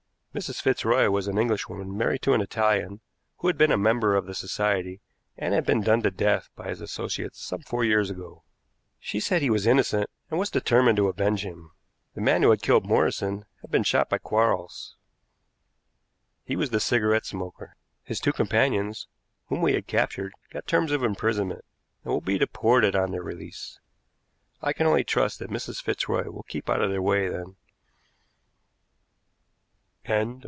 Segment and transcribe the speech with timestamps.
[0.33, 0.61] Mrs.
[0.61, 3.01] Fitzroy was an Englishwoman married to an Italian,
[3.39, 5.01] who had been a member of the society
[5.35, 8.41] and had been done to death by his associates some four years ago.
[8.97, 11.71] She said he was innocent and was determined to avenge him.
[12.15, 14.95] The man who had killed Morrison had been shot by Quarles.
[16.45, 17.75] He was the cigarette smoker.
[18.01, 19.09] His two companions
[19.47, 21.65] whom we had captured got terms of imprisonment,
[22.05, 23.81] and will be deported on their release.
[24.61, 25.83] I can only trust that Mrs.
[25.83, 27.57] Fitzroy will keep out of their way then.